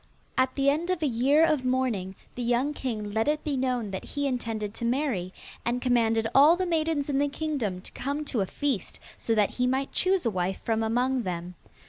[0.35, 3.91] At the end of a year of mourning, the young king let it be known
[3.91, 5.31] that he intended to marry,
[5.63, 9.51] and commanded all the maidens in the kingdom to come to a feast, so that
[9.51, 11.53] he might choose a wife from among them.